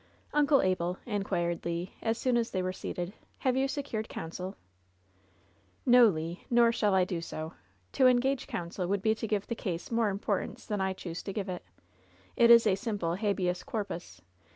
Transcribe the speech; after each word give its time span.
"Uncle 0.33 0.63
Abel," 0.63 0.97
inquired 1.05 1.63
Le, 1.63 1.89
as 2.01 2.17
soon 2.17 2.35
as 2.35 2.49
they 2.49 2.63
were 2.63 2.73
seated, 2.73 3.13
^Tiave 3.45 3.55
you 3.55 3.67
secured 3.67 4.09
counsel?" 4.09 4.55
"ITo, 5.87 6.09
Le, 6.09 6.37
nor 6.49 6.71
shall 6.71 6.95
I 6.95 7.03
do 7.05 7.21
so. 7.21 7.53
To 7.91 8.07
engage 8.07 8.47
counsel 8.47 8.87
would 8.87 9.03
be 9.03 9.13
to 9.13 9.27
give 9.27 9.45
the 9.45 9.53
case 9.53 9.91
more 9.91 10.09
importance 10.09 10.65
than 10.65 10.81
I 10.81 10.93
choose 10.93 11.21
to 11.21 11.33
give 11.33 11.49
it. 11.49 11.63
It 12.35 12.49
is 12.49 12.65
a 12.65 12.73
simple 12.73 13.13
habeas 13.13 13.61
corpus. 13.61 14.21